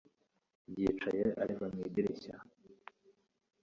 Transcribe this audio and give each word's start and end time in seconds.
Yicaye 0.77 1.25
areba 1.41 1.65
mu 1.73 1.79
idirishya 1.87 2.35